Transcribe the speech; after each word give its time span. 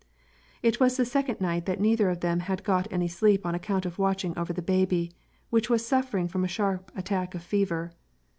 It 0.63 0.79
was 0.79 0.97
the 0.97 1.05
second 1.05 1.41
night 1.41 1.67
that 1.67 1.79
neither 1.79 2.09
of 2.09 2.21
them 2.21 2.39
had 2.39 2.63
got 2.63 2.87
any 2.91 3.07
sleep 3.07 3.45
on 3.45 3.53
account 3.53 3.85
of 3.85 3.99
watching 3.99 4.35
over 4.35 4.51
the 4.51 4.63
baby, 4.63 5.11
which 5.51 5.69
was 5.69 5.85
suffer 5.85 6.17
ing 6.17 6.27
from 6.27 6.43
a 6.43 6.47
sharp 6.47 6.91
attack 6.95 7.35
of 7.35 7.43
fever. 7.43 7.93